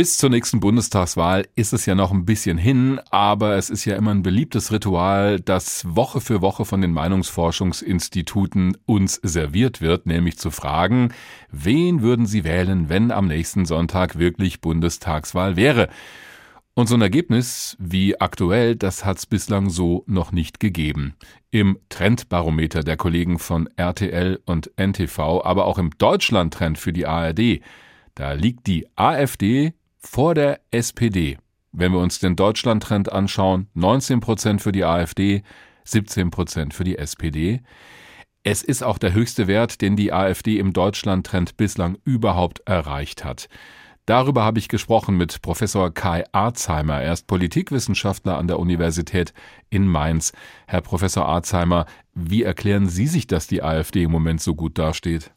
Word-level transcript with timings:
Bis 0.00 0.16
zur 0.16 0.30
nächsten 0.30 0.60
Bundestagswahl 0.60 1.46
ist 1.56 1.74
es 1.74 1.84
ja 1.84 1.94
noch 1.94 2.10
ein 2.10 2.24
bisschen 2.24 2.56
hin, 2.56 2.98
aber 3.10 3.56
es 3.56 3.68
ist 3.68 3.84
ja 3.84 3.96
immer 3.96 4.12
ein 4.12 4.22
beliebtes 4.22 4.72
Ritual, 4.72 5.40
das 5.40 5.84
Woche 5.94 6.22
für 6.22 6.40
Woche 6.40 6.64
von 6.64 6.80
den 6.80 6.92
Meinungsforschungsinstituten 6.92 8.78
uns 8.86 9.20
serviert 9.22 9.82
wird, 9.82 10.06
nämlich 10.06 10.38
zu 10.38 10.50
fragen, 10.50 11.12
wen 11.50 12.00
würden 12.00 12.24
Sie 12.24 12.44
wählen, 12.44 12.88
wenn 12.88 13.10
am 13.10 13.26
nächsten 13.26 13.66
Sonntag 13.66 14.18
wirklich 14.18 14.62
Bundestagswahl 14.62 15.56
wäre? 15.56 15.90
Und 16.72 16.86
so 16.86 16.94
ein 16.94 17.02
Ergebnis 17.02 17.76
wie 17.78 18.18
aktuell, 18.18 18.76
das 18.76 19.04
hat 19.04 19.18
es 19.18 19.26
bislang 19.26 19.68
so 19.68 20.04
noch 20.06 20.32
nicht 20.32 20.60
gegeben. 20.60 21.14
Im 21.50 21.78
Trendbarometer 21.90 22.84
der 22.84 22.96
Kollegen 22.96 23.38
von 23.38 23.68
RTL 23.76 24.40
und 24.46 24.70
NTV, 24.78 25.42
aber 25.44 25.66
auch 25.66 25.76
im 25.76 25.90
Deutschlandtrend 25.98 26.78
für 26.78 26.94
die 26.94 27.04
ARD, 27.04 27.60
da 28.14 28.32
liegt 28.32 28.66
die 28.66 28.86
AfD 28.96 29.74
vor 30.00 30.34
der 30.34 30.60
SPD. 30.70 31.38
Wenn 31.72 31.92
wir 31.92 32.00
uns 32.00 32.18
den 32.18 32.34
Deutschlandtrend 32.34 33.12
anschauen, 33.12 33.68
19 33.74 34.20
Prozent 34.20 34.62
für 34.62 34.72
die 34.72 34.84
AfD, 34.84 35.42
17 35.84 36.30
Prozent 36.30 36.74
für 36.74 36.84
die 36.84 36.98
SPD. 36.98 37.60
Es 38.42 38.62
ist 38.62 38.82
auch 38.82 38.98
der 38.98 39.12
höchste 39.12 39.46
Wert, 39.46 39.80
den 39.80 39.96
die 39.96 40.12
AfD 40.12 40.58
im 40.58 40.72
Deutschlandtrend 40.72 41.56
bislang 41.56 41.98
überhaupt 42.04 42.60
erreicht 42.64 43.24
hat. 43.24 43.48
Darüber 44.06 44.42
habe 44.42 44.58
ich 44.58 44.68
gesprochen 44.68 45.16
mit 45.16 45.42
Professor 45.42 45.92
Kai 45.92 46.24
Arzheimer. 46.32 47.00
Er 47.00 47.12
ist 47.12 47.26
Politikwissenschaftler 47.26 48.38
an 48.38 48.48
der 48.48 48.58
Universität 48.58 49.34
in 49.68 49.86
Mainz. 49.86 50.32
Herr 50.66 50.80
Professor 50.80 51.26
Arzheimer, 51.26 51.86
wie 52.14 52.42
erklären 52.42 52.88
Sie 52.88 53.06
sich, 53.06 53.26
dass 53.26 53.46
die 53.46 53.62
AfD 53.62 54.04
im 54.04 54.10
Moment 54.10 54.40
so 54.40 54.54
gut 54.54 54.78
dasteht? 54.78 55.32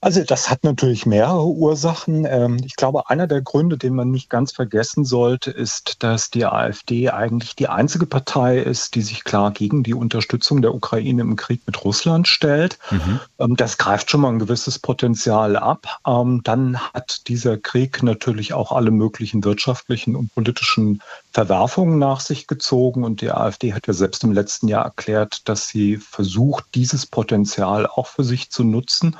Also 0.00 0.22
das 0.22 0.48
hat 0.48 0.62
natürlich 0.62 1.06
mehrere 1.06 1.46
Ursachen. 1.46 2.24
Ähm, 2.24 2.58
ich 2.64 2.76
glaube, 2.76 3.10
einer 3.10 3.26
der 3.26 3.42
Gründe, 3.42 3.76
den 3.76 3.96
man 3.96 4.12
nicht 4.12 4.30
ganz 4.30 4.52
vergessen 4.52 5.04
sollte, 5.04 5.50
ist, 5.50 6.04
dass 6.04 6.30
die 6.30 6.46
AfD 6.46 7.10
eigentlich 7.10 7.56
die 7.56 7.68
einzige 7.68 8.06
Partei 8.06 8.58
ist, 8.58 8.94
die 8.94 9.02
sich 9.02 9.24
klar 9.24 9.50
gegen 9.50 9.82
die 9.82 9.94
Unterstützung 9.94 10.62
der 10.62 10.72
Ukraine 10.72 11.22
im 11.22 11.34
Krieg 11.34 11.62
mit 11.66 11.84
Russland 11.84 12.28
stellt. 12.28 12.78
Mhm. 12.92 13.20
Ähm, 13.40 13.56
das 13.56 13.76
greift 13.76 14.08
schon 14.08 14.20
mal 14.20 14.28
ein 14.28 14.38
gewisses 14.38 14.78
Potenzial 14.78 15.56
ab. 15.56 15.98
Ähm, 16.06 16.42
dann 16.44 16.78
hat 16.78 17.26
dieser 17.26 17.56
Krieg 17.56 18.00
natürlich 18.04 18.52
auch 18.52 18.70
alle 18.70 18.92
möglichen 18.92 19.42
wirtschaftlichen 19.42 20.14
und 20.14 20.32
politischen 20.32 21.02
Verwerfungen 21.32 21.98
nach 21.98 22.20
sich 22.20 22.46
gezogen. 22.46 23.02
Und 23.02 23.20
die 23.20 23.32
AfD 23.32 23.74
hat 23.74 23.88
ja 23.88 23.92
selbst 23.94 24.22
im 24.22 24.30
letzten 24.30 24.68
Jahr 24.68 24.84
erklärt, 24.84 25.48
dass 25.48 25.66
sie 25.66 25.96
versucht, 25.96 26.66
dieses 26.76 27.04
Potenzial 27.04 27.88
auch 27.88 28.06
für 28.06 28.22
sich 28.22 28.50
zu 28.50 28.62
nutzen. 28.62 29.16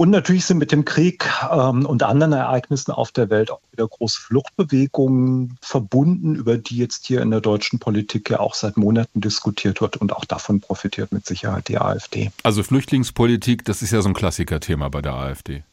Und 0.00 0.10
natürlich 0.10 0.44
sind 0.44 0.58
mit 0.58 0.70
dem 0.70 0.84
Krieg 0.84 1.28
ähm, 1.50 1.84
und 1.84 2.04
anderen 2.04 2.32
Ereignissen 2.32 2.92
auf 2.92 3.10
der 3.10 3.30
Welt 3.30 3.50
auch 3.50 3.58
wieder 3.72 3.88
große 3.88 4.20
Fluchtbewegungen 4.20 5.58
verbunden, 5.60 6.36
über 6.36 6.56
die 6.56 6.76
jetzt 6.76 7.04
hier 7.04 7.20
in 7.20 7.32
der 7.32 7.40
deutschen 7.40 7.80
Politik 7.80 8.30
ja 8.30 8.38
auch 8.38 8.54
seit 8.54 8.76
Monaten 8.76 9.20
diskutiert 9.20 9.80
wird 9.80 9.96
und 9.96 10.12
auch 10.12 10.24
davon 10.24 10.60
profitiert 10.60 11.10
mit 11.10 11.26
Sicherheit 11.26 11.66
die 11.66 11.78
AfD. 11.78 12.30
Also 12.44 12.62
Flüchtlingspolitik, 12.62 13.64
das 13.64 13.82
ist 13.82 13.90
ja 13.90 14.00
so 14.00 14.08
ein 14.08 14.14
Klassikerthema 14.14 14.88
bei 14.88 15.02
der 15.02 15.14
AfD. 15.14 15.64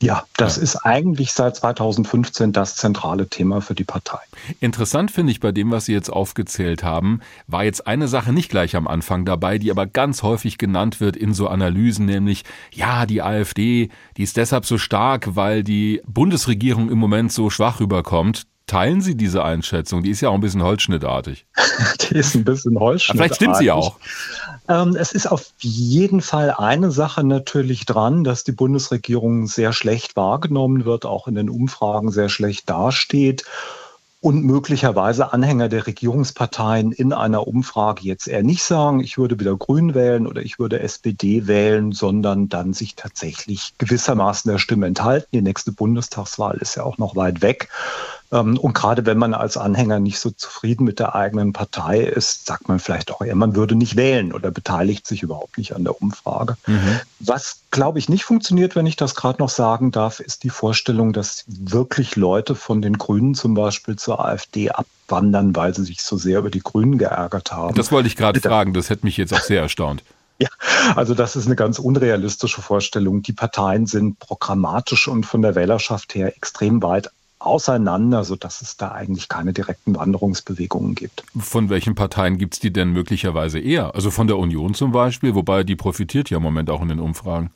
Ja, 0.00 0.24
das 0.36 0.56
ja. 0.56 0.62
ist 0.62 0.76
eigentlich 0.76 1.32
seit 1.32 1.56
2015 1.56 2.52
das 2.52 2.76
zentrale 2.76 3.28
Thema 3.28 3.60
für 3.60 3.74
die 3.74 3.84
Partei. 3.84 4.18
Interessant 4.60 5.10
finde 5.10 5.32
ich 5.32 5.40
bei 5.40 5.50
dem, 5.50 5.72
was 5.72 5.86
Sie 5.86 5.92
jetzt 5.92 6.08
aufgezählt 6.08 6.84
haben, 6.84 7.20
war 7.48 7.64
jetzt 7.64 7.86
eine 7.88 8.06
Sache 8.06 8.32
nicht 8.32 8.48
gleich 8.48 8.76
am 8.76 8.86
Anfang 8.86 9.24
dabei, 9.24 9.58
die 9.58 9.72
aber 9.72 9.86
ganz 9.86 10.22
häufig 10.22 10.56
genannt 10.56 11.00
wird 11.00 11.16
in 11.16 11.34
so 11.34 11.48
Analysen, 11.48 12.06
nämlich, 12.06 12.44
ja, 12.72 13.06
die 13.06 13.22
AfD, 13.22 13.88
die 14.16 14.22
ist 14.22 14.36
deshalb 14.36 14.66
so 14.66 14.78
stark, 14.78 15.34
weil 15.34 15.64
die 15.64 16.00
Bundesregierung 16.06 16.90
im 16.90 16.98
Moment 16.98 17.32
so 17.32 17.50
schwach 17.50 17.80
rüberkommt. 17.80 18.46
Teilen 18.68 19.00
Sie 19.00 19.16
diese 19.16 19.44
Einschätzung? 19.44 20.02
Die 20.02 20.10
ist 20.10 20.20
ja 20.20 20.28
auch 20.28 20.34
ein 20.34 20.40
bisschen 20.40 20.62
holzschnittartig. 20.62 21.46
die 22.10 22.14
ist 22.14 22.36
ein 22.36 22.44
bisschen 22.44 22.78
holzschnittartig. 22.78 23.16
vielleicht 23.16 23.34
stimmt 23.34 23.56
sie 23.56 23.70
auch. 23.70 23.96
Ähm, 24.68 24.94
es 24.94 25.12
ist 25.12 25.26
auf 25.26 25.46
jeden 25.58 26.20
Fall 26.20 26.52
eine 26.52 26.90
Sache 26.90 27.24
natürlich 27.24 27.86
dran, 27.86 28.24
dass 28.24 28.44
die 28.44 28.52
Bundesregierung 28.52 29.46
sehr 29.46 29.72
schlecht 29.72 30.14
wahrgenommen 30.16 30.84
wird, 30.84 31.06
auch 31.06 31.26
in 31.26 31.34
den 31.34 31.48
Umfragen 31.48 32.10
sehr 32.10 32.28
schlecht 32.28 32.68
dasteht 32.68 33.44
und 34.20 34.44
möglicherweise 34.44 35.32
Anhänger 35.32 35.68
der 35.68 35.86
Regierungsparteien 35.86 36.90
in 36.90 37.12
einer 37.12 37.46
Umfrage 37.46 38.02
jetzt 38.02 38.26
eher 38.26 38.42
nicht 38.42 38.64
sagen, 38.64 39.00
ich 39.00 39.16
würde 39.16 39.38
wieder 39.38 39.56
Grün 39.56 39.94
wählen 39.94 40.26
oder 40.26 40.42
ich 40.42 40.58
würde 40.58 40.80
SPD 40.80 41.46
wählen, 41.46 41.92
sondern 41.92 42.48
dann 42.48 42.72
sich 42.72 42.96
tatsächlich 42.96 43.74
gewissermaßen 43.78 44.50
der 44.50 44.58
Stimme 44.58 44.86
enthalten. 44.86 45.28
Die 45.32 45.42
nächste 45.42 45.70
Bundestagswahl 45.70 46.56
ist 46.58 46.74
ja 46.74 46.82
auch 46.82 46.98
noch 46.98 47.14
weit 47.14 47.42
weg. 47.42 47.68
Ähm, 48.30 48.58
und 48.58 48.74
gerade 48.74 49.06
wenn 49.06 49.18
man 49.18 49.34
als 49.34 49.56
Anhänger 49.56 50.00
nicht 50.00 50.18
so 50.18 50.30
zufrieden 50.30 50.84
mit 50.84 50.98
der 50.98 51.14
eigenen 51.14 51.52
Partei 51.52 52.00
ist, 52.00 52.46
sagt 52.46 52.68
man 52.68 52.78
vielleicht 52.78 53.10
auch 53.10 53.22
eher, 53.22 53.34
man 53.34 53.56
würde 53.56 53.74
nicht 53.74 53.96
wählen 53.96 54.32
oder 54.32 54.50
beteiligt 54.50 55.06
sich 55.06 55.22
überhaupt 55.22 55.56
nicht 55.56 55.74
an 55.74 55.84
der 55.84 56.00
Umfrage. 56.00 56.56
Mhm. 56.66 57.00
Was, 57.20 57.60
glaube 57.70 57.98
ich, 57.98 58.08
nicht 58.08 58.24
funktioniert, 58.24 58.76
wenn 58.76 58.86
ich 58.86 58.96
das 58.96 59.14
gerade 59.14 59.40
noch 59.40 59.48
sagen 59.48 59.90
darf, 59.90 60.20
ist 60.20 60.44
die 60.44 60.50
Vorstellung, 60.50 61.12
dass 61.12 61.44
wirklich 61.46 62.16
Leute 62.16 62.54
von 62.54 62.82
den 62.82 62.98
Grünen 62.98 63.34
zum 63.34 63.54
Beispiel 63.54 63.96
zur 63.96 64.24
AfD 64.24 64.70
abwandern, 64.70 65.56
weil 65.56 65.74
sie 65.74 65.84
sich 65.84 66.02
so 66.02 66.16
sehr 66.18 66.40
über 66.40 66.50
die 66.50 66.60
Grünen 66.60 66.98
geärgert 66.98 67.52
haben. 67.52 67.74
Das 67.74 67.90
wollte 67.92 68.08
ich 68.08 68.16
gerade 68.16 68.40
fragen, 68.40 68.74
das 68.74 68.90
hätte 68.90 69.06
mich 69.06 69.16
jetzt 69.16 69.32
auch 69.32 69.42
sehr 69.42 69.62
erstaunt. 69.62 70.02
Ja, 70.40 70.48
also 70.94 71.14
das 71.14 71.34
ist 71.34 71.46
eine 71.46 71.56
ganz 71.56 71.80
unrealistische 71.80 72.62
Vorstellung. 72.62 73.22
Die 73.22 73.32
Parteien 73.32 73.86
sind 73.86 74.20
programmatisch 74.20 75.08
und 75.08 75.26
von 75.26 75.42
der 75.42 75.56
Wählerschaft 75.56 76.14
her 76.14 76.36
extrem 76.36 76.80
weit 76.80 77.10
auseinander, 77.38 78.24
sodass 78.24 78.62
es 78.62 78.76
da 78.76 78.92
eigentlich 78.92 79.28
keine 79.28 79.52
direkten 79.52 79.96
Wanderungsbewegungen 79.96 80.94
gibt. 80.94 81.24
Von 81.38 81.70
welchen 81.70 81.94
Parteien 81.94 82.38
gibt 82.38 82.54
es 82.54 82.60
die 82.60 82.72
denn 82.72 82.90
möglicherweise 82.90 83.58
eher? 83.58 83.94
Also 83.94 84.10
von 84.10 84.26
der 84.26 84.38
Union 84.38 84.74
zum 84.74 84.92
Beispiel, 84.92 85.34
wobei 85.34 85.64
die 85.64 85.76
profitiert 85.76 86.30
ja 86.30 86.38
im 86.38 86.42
Moment 86.42 86.70
auch 86.70 86.82
in 86.82 86.88
den 86.88 87.00
Umfragen. 87.00 87.50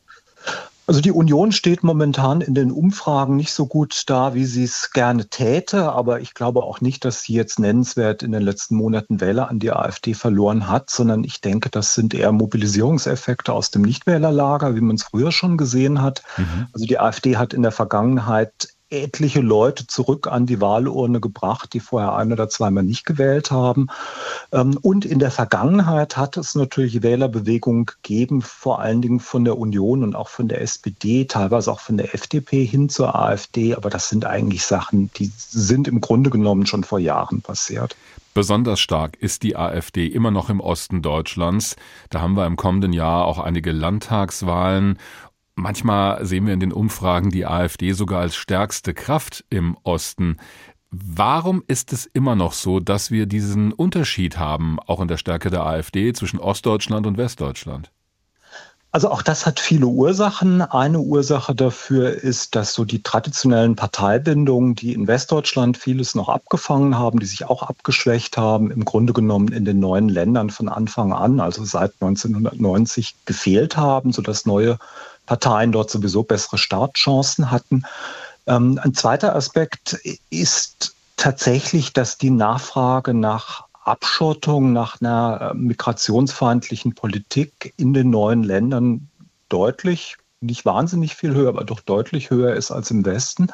Also 0.85 1.01
die 1.01 1.13
Union 1.13 1.53
steht 1.53 1.85
momentan 1.85 2.41
in 2.41 2.55
den 2.55 2.73
Umfragen 2.73 3.37
nicht 3.37 3.53
so 3.53 3.67
gut 3.67 4.03
da, 4.09 4.35
wie 4.35 4.45
sie 4.45 4.65
es 4.65 4.91
gerne 4.91 5.29
täte, 5.29 5.93
aber 5.93 6.21
ich 6.21 6.35
glaube 6.35 6.65
auch 6.65 6.81
nicht, 6.81 7.05
dass 7.05 7.23
sie 7.23 7.35
jetzt 7.35 7.61
nennenswert 7.61 8.25
in 8.25 8.33
den 8.33 8.43
letzten 8.43 8.75
Monaten 8.75 9.21
Wähler 9.21 9.49
an 9.49 9.61
die 9.61 9.71
AfD 9.71 10.13
verloren 10.13 10.69
hat, 10.69 10.91
sondern 10.91 11.23
ich 11.23 11.41
denke, 11.41 11.71
das 11.71 11.95
sind 11.95 12.15
eher 12.15 12.33
Mobilisierungseffekte 12.33 13.53
aus 13.53 13.71
dem 13.71 13.83
Nichtwählerlager, 13.83 14.75
wie 14.75 14.81
man 14.81 14.97
es 14.97 15.05
früher 15.05 15.31
schon 15.31 15.57
gesehen 15.57 16.03
hat. 16.03 16.25
Mhm. 16.37 16.67
Also 16.73 16.85
die 16.85 16.99
AfD 16.99 17.37
hat 17.37 17.55
in 17.55 17.63
der 17.63 17.73
Vergangenheit 17.73 18.72
etliche 18.93 19.41
Leute 19.41 19.87
zurück 19.87 20.27
an 20.27 20.47
die 20.47 20.61
Wahlurne 20.61 21.21
gebracht, 21.21 21.73
die 21.73 21.81
vorher 21.81 22.15
ein 22.15 22.33
oder 22.33 22.49
zweimal 22.49 22.85
nicht 22.85 23.05
gewählt 23.05 23.51
haben. 23.51 23.89
Ähm, 24.53 24.79
und 24.81 25.05
in 25.05 25.19
der 25.19 25.31
Vergangenheit 25.31 26.17
hat 26.17 26.37
es 26.37 26.55
natürlich 26.55 27.03
Wählerbewegungen 27.03 27.87
gegeben, 27.87 28.43
vor 28.43 28.81
allen 28.81 29.03
Dingen 29.03 29.21
von 29.21 29.45
der 29.45 29.59
Union 29.59 30.03
und 30.03 30.15
auch 30.15 30.29
von 30.29 30.49
der 30.49 30.61
SPD, 30.61 31.25
teilweise 31.25 31.73
auch 31.73 31.81
von 31.81 31.97
der 31.97 32.15
FDP 32.15 32.65
hin 32.65 32.89
zur 32.89 33.15
AfD. 33.15 33.75
Aber 33.75 33.91
das 33.91 34.09
sind 34.09 34.25
eigentlich 34.25 34.65
Sachen, 34.65 35.11
die 35.17 35.33
sind 35.37 35.89
im 35.89 36.01
Grunde 36.01 36.31
genommen 36.31 36.67
schon 36.67 36.85
vor 36.85 36.99
Jahren 36.99 37.41
passiert. 37.41 37.97
Besonders 38.35 38.81
stark 38.81 39.19
ist 39.21 39.43
die 39.43 39.57
AfD 39.57 40.07
immer 40.07 40.31
noch 40.31 40.49
im 40.49 40.61
Osten 40.61 41.03
Deutschlands. 41.03 41.77
Da 42.09 42.23
haben 42.23 42.35
wir 42.35 42.47
im 42.47 42.57
kommenden 42.57 42.95
Jahr 42.95 43.27
auch 43.27 43.39
einige 43.39 43.73
Landtagswahlen 43.73 44.99
Manchmal 45.55 46.25
sehen 46.25 46.47
wir 46.47 46.55
in 46.55 46.61
den 46.61 46.73
Umfragen 46.73 47.31
die 47.31 47.47
AfD 47.47 47.93
sogar 47.93 48.21
als 48.21 48.35
stärkste 48.35 48.95
Kraft 48.95 49.45
im 49.51 49.77
Osten. 49.83 50.39
Warum 50.91 51.63
ist 51.67 51.93
es 51.93 52.07
immer 52.07 52.37
noch 52.37 52.53
so, 52.53 52.81
dass 52.81 53.11
wir 53.11 53.27
diesen 53.27 53.73
Unterschied 53.73 54.39
haben, 54.39 54.79
auch 54.81 55.01
in 55.01 55.09
der 55.09 55.17
Stärke 55.17 55.51
der 55.51 55.65
AfD 55.65 56.13
zwischen 56.13 56.39
Ostdeutschland 56.39 57.07
und 57.07 57.17
Westdeutschland? 57.17 57.91
Also 58.95 59.11
auch 59.11 59.23
das 59.23 59.47
hat 59.47 59.59
viele 59.59 59.87
Ursachen. 59.87 60.61
Eine 60.61 61.01
Ursache 61.01 61.55
dafür 61.55 62.13
ist, 62.13 62.55
dass 62.55 62.75
so 62.75 62.85
die 62.85 63.03
traditionellen 63.03 63.75
Parteibindungen, 63.75 64.75
die 64.75 64.93
in 64.93 65.07
Westdeutschland 65.07 65.79
vieles 65.79 66.15
noch 66.15 66.29
abgefangen 66.29 66.99
haben, 66.99 67.19
die 67.19 67.25
sich 67.25 67.47
auch 67.47 67.63
abgeschwächt 67.63 68.37
haben, 68.37 68.71
im 68.71 68.85
Grunde 68.85 69.15
genommen 69.15 69.49
in 69.49 69.65
den 69.65 69.81
neuen 69.81 70.11
Ländern 70.11 70.51
von 70.51 70.69
Anfang 70.69 71.15
an, 71.15 71.41
also 71.41 71.65
seit 71.65 71.95
1990 72.01 73.15
gefehlt 73.25 73.79
haben, 73.79 74.13
sodass 74.13 74.45
neue 74.45 74.79
Parteien 75.27 75.73
dort 75.73 75.91
sowieso 75.91 76.23
bessere 76.23 76.59
Startchancen 76.59 77.51
hatten. 77.51 77.85
Ähm, 78.47 78.79
ein 78.83 78.95
zweiter 78.95 79.37
Aspekt 79.37 79.99
ist 80.31 80.95
tatsächlich, 81.17 81.93
dass 81.93 82.19
die 82.19 82.31
Nachfrage 82.31 83.15
nach 83.15 83.67
Abschottung, 83.85 84.73
nach 84.73 85.01
einer 85.01 85.51
äh, 85.53 85.55
migrationsfeindlichen 85.55 86.95
Politik 86.95 87.75
in 87.77 87.93
den 87.93 88.11
neuen 88.11 88.43
Ländern 88.43 89.09
deutlich, 89.49 90.17
nicht 90.41 90.65
wahnsinnig 90.65 91.15
viel 91.15 91.35
höher, 91.35 91.49
aber 91.49 91.65
doch 91.65 91.81
deutlich 91.81 92.31
höher 92.31 92.55
ist 92.55 92.71
als 92.71 92.91
im 92.91 93.05
Westen. 93.05 93.49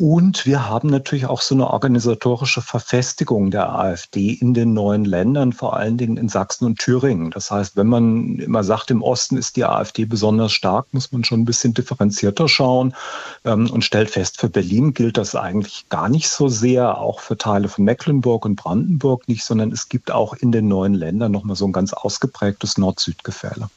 Und 0.00 0.46
wir 0.46 0.66
haben 0.66 0.88
natürlich 0.88 1.26
auch 1.26 1.42
so 1.42 1.54
eine 1.54 1.68
organisatorische 1.68 2.62
Verfestigung 2.62 3.50
der 3.50 3.68
AfD 3.68 4.30
in 4.30 4.54
den 4.54 4.72
neuen 4.72 5.04
Ländern, 5.04 5.52
vor 5.52 5.76
allen 5.76 5.98
Dingen 5.98 6.16
in 6.16 6.30
Sachsen 6.30 6.64
und 6.64 6.78
Thüringen. 6.78 7.30
Das 7.32 7.50
heißt, 7.50 7.76
wenn 7.76 7.86
man 7.86 8.36
immer 8.36 8.64
sagt, 8.64 8.90
im 8.90 9.02
Osten 9.02 9.36
ist 9.36 9.56
die 9.56 9.66
AfD 9.66 10.06
besonders 10.06 10.52
stark, 10.52 10.86
muss 10.92 11.12
man 11.12 11.22
schon 11.22 11.40
ein 11.40 11.44
bisschen 11.44 11.74
differenzierter 11.74 12.48
schauen 12.48 12.94
ähm, 13.44 13.70
und 13.70 13.84
stellt 13.84 14.08
fest, 14.08 14.40
für 14.40 14.48
Berlin 14.48 14.94
gilt 14.94 15.18
das 15.18 15.34
eigentlich 15.34 15.86
gar 15.90 16.08
nicht 16.08 16.30
so 16.30 16.48
sehr, 16.48 16.96
auch 16.96 17.20
für 17.20 17.36
Teile 17.36 17.68
von 17.68 17.84
Mecklenburg 17.84 18.46
und 18.46 18.56
Brandenburg 18.56 19.28
nicht, 19.28 19.44
sondern 19.44 19.70
es 19.70 19.90
gibt 19.90 20.10
auch 20.10 20.32
in 20.32 20.50
den 20.50 20.66
neuen 20.66 20.94
Ländern 20.94 21.30
nochmal 21.30 21.56
so 21.56 21.66
ein 21.66 21.72
ganz 21.72 21.92
ausgeprägtes 21.92 22.78
Nord-Süd-Gefälle. 22.78 23.68